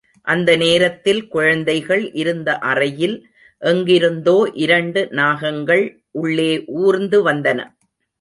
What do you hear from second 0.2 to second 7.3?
அந்த நேரத்தில் குழந்தைகள் இருந்த அறையில் எங்கிருந்தோ இரண்டு நாகங்கள் உள்ளே ஊர்ந்து